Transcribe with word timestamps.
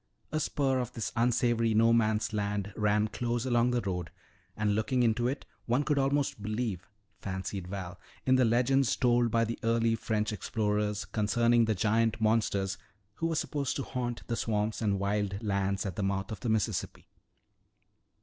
A 0.31 0.39
spur 0.39 0.79
of 0.79 0.93
this 0.93 1.11
unsavory 1.15 1.75
no 1.75 1.93
man's 1.93 2.33
land 2.33 2.73
ran 2.75 3.07
close 3.09 3.45
along 3.45 3.69
the 3.69 3.81
road, 3.81 4.09
and 4.57 4.73
looking 4.73 5.03
into 5.03 5.27
it 5.27 5.45
one 5.67 5.83
could 5.83 5.99
almost 5.99 6.41
believe, 6.41 6.87
fancied 7.19 7.67
Val, 7.67 7.99
in 8.25 8.35
the 8.35 8.43
legends 8.43 8.95
told 8.95 9.29
by 9.29 9.45
the 9.45 9.59
early 9.61 9.93
French 9.93 10.33
explorers 10.33 11.05
concerning 11.05 11.65
the 11.65 11.75
giant 11.75 12.19
monsters 12.19 12.79
who 13.17 13.27
were 13.27 13.35
supposed 13.35 13.75
to 13.75 13.83
haunt 13.83 14.23
the 14.27 14.35
swamps 14.35 14.81
and 14.81 14.97
wild 14.99 15.37
lands 15.43 15.85
at 15.85 15.95
the 15.95 16.01
mouth 16.03 16.31
of 16.31 16.39
the 16.39 16.49
Mississippi. 16.49 17.07